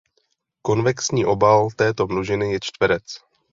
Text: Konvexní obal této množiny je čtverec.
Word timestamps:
Konvexní 0.61 1.25
obal 1.25 1.67
této 1.75 2.07
množiny 2.07 2.51
je 2.51 2.59
čtverec. 2.61 3.03